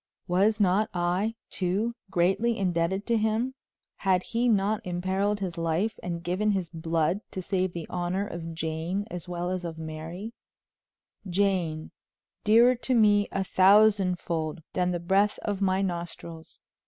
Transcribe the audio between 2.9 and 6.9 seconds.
to him? Had he not imperiled his life and given his